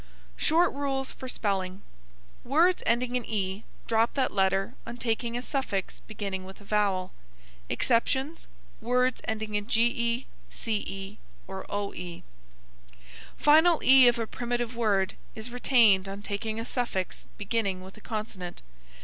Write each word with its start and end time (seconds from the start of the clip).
SHORT 0.35 0.73
RULES 0.73 1.11
FOR 1.11 1.27
SPELLING. 1.29 1.83
Words 2.43 2.81
ending 2.87 3.15
in 3.15 3.23
e 3.23 3.65
drop 3.85 4.15
that 4.15 4.33
letter 4.33 4.73
on 4.83 4.97
taking 4.97 5.37
a 5.37 5.43
suffix 5.43 5.99
beginning 6.07 6.43
with 6.43 6.59
a 6.59 6.63
vowel. 6.63 7.13
Exceptions 7.69 8.47
words 8.81 9.21
ending 9.25 9.53
in 9.53 9.67
ge, 9.67 10.25
ce, 10.49 11.17
or 11.45 11.67
oe. 11.69 12.23
Final 13.37 13.79
e 13.83 14.07
of 14.07 14.17
a 14.17 14.25
primitive 14.25 14.75
word 14.75 15.13
is 15.35 15.51
retained 15.51 16.09
on 16.09 16.23
taking 16.23 16.59
a 16.59 16.65
suffix 16.65 17.27
beginning 17.37 17.83
with 17.83 17.95
a 17.95 18.01
consonant. 18.01 18.63